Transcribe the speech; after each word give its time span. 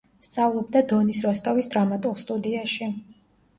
სწავლობდა 0.27 0.81
დონის 0.93 1.19
როსტოვის 1.27 1.71
დრამატულ 1.75 2.19
სტუდიაში. 2.25 2.93